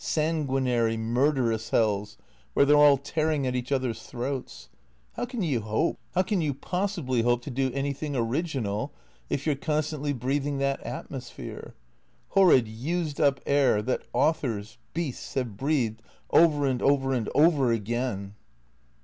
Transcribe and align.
Sanguinary, 0.03 0.97
murderous 0.97 1.69
hells, 1.69 2.17
where 2.55 2.65
they 2.65 2.73
're 2.73 2.75
all 2.75 2.97
tearing 2.97 3.45
at 3.45 3.53
each 3.55 3.71
other 3.71 3.93
's 3.93 4.01
throats. 4.01 4.67
How 5.13 5.25
can 5.27 5.43
you 5.43 5.61
hope, 5.61 5.99
how 6.15 6.23
can 6.23 6.41
you 6.41 6.55
possibly 6.55 7.21
hope 7.21 7.43
to 7.43 7.51
do 7.51 7.71
anything 7.71 8.15
original, 8.15 8.95
if 9.29 9.45
you 9.45 9.53
're 9.53 9.55
constantly 9.55 10.11
breathing 10.11 10.57
that 10.57 10.81
atmosphere? 10.81 11.75
Horrid 12.29 12.67
used 12.67 13.21
up 13.21 13.41
air 13.45 13.83
that 13.83 14.07
authors— 14.11 14.79
beasts!— 14.95 15.31
have 15.35 15.55
breathed 15.55 16.01
over 16.31 16.65
and 16.65 16.81
over 16.81 17.13
and 17.13 17.29
over 17.35 17.71
again." 17.71 18.33